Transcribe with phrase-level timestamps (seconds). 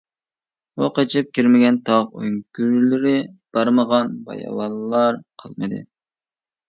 [0.83, 3.13] ئۇ قېچىپ كىرمىگەن تاغ ئۆڭكۈرلىرى،
[3.59, 5.81] بارمىغان باياۋانلار قالمىدى.